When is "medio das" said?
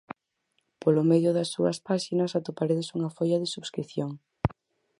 1.11-1.51